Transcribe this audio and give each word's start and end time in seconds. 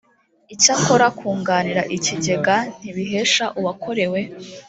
icyakora 0.53 1.05
kunganira 1.17 1.81
ikigega 1.97 2.55
ntibihesha 2.77 3.45
uwakorewe 3.59 4.19